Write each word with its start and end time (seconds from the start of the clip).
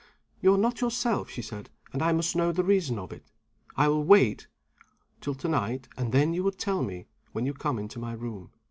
"You 0.41 0.55
are 0.55 0.57
not 0.57 0.81
yourself," 0.81 1.29
she 1.29 1.43
said, 1.43 1.69
"and 1.93 2.01
I 2.01 2.11
must 2.11 2.35
know 2.35 2.51
the 2.51 2.63
reason 2.63 2.97
of 2.97 3.13
it. 3.13 3.29
I 3.77 3.87
will 3.87 4.03
wait 4.03 4.47
till 5.19 5.35
to 5.35 5.47
night; 5.47 5.89
and 5.95 6.11
then 6.11 6.33
you 6.33 6.43
will 6.43 6.53
tell 6.53 6.81
me, 6.81 7.05
when 7.33 7.45
you 7.45 7.53
come 7.53 7.77
into 7.77 7.99
my 7.99 8.13
room. 8.13 8.49